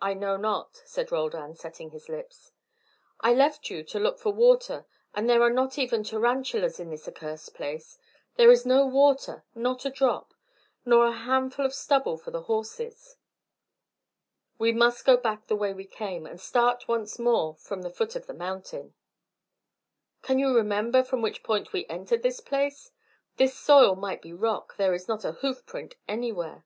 "I 0.00 0.14
know 0.14 0.38
not," 0.38 0.80
said 0.86 1.12
Roldan, 1.12 1.54
setting 1.54 1.90
his 1.90 2.08
lips. 2.08 2.52
"I 3.20 3.34
left 3.34 3.68
you 3.68 3.84
to 3.84 4.00
look 4.00 4.18
for 4.18 4.32
water, 4.32 4.86
and 5.14 5.28
there 5.28 5.42
are 5.42 5.50
not 5.52 5.76
even 5.76 6.02
tarantulas 6.04 6.80
in 6.80 6.88
this 6.88 7.06
accursed 7.06 7.52
place. 7.52 7.98
There 8.36 8.50
is 8.50 8.64
no 8.64 8.86
water, 8.86 9.44
not 9.54 9.84
a 9.84 9.90
drop. 9.90 10.32
Nor 10.86 11.04
a 11.08 11.12
handful 11.12 11.66
of 11.66 11.74
stubble 11.74 12.16
for 12.16 12.30
the 12.30 12.44
horses." 12.44 13.18
"We 14.56 14.72
must 14.72 15.04
go 15.04 15.18
back 15.18 15.48
the 15.48 15.54
way 15.54 15.74
we 15.74 15.84
came, 15.84 16.24
and 16.24 16.40
start 16.40 16.88
once 16.88 17.18
more 17.18 17.54
from 17.56 17.82
the 17.82 17.90
foot 17.90 18.16
of 18.16 18.26
the 18.26 18.32
mountain." 18.32 18.94
"Can 20.22 20.38
you 20.38 20.56
remember 20.56 21.04
from 21.04 21.20
which 21.20 21.42
point 21.42 21.74
we 21.74 21.84
entered 21.90 22.22
this 22.22 22.40
place? 22.40 22.90
This 23.36 23.52
soil 23.54 23.96
might 23.96 24.22
be 24.22 24.32
rock; 24.32 24.76
there 24.78 24.94
is 24.94 25.08
not 25.08 25.26
a 25.26 25.32
hoof 25.32 25.66
print 25.66 25.94
anywhere." 26.08 26.64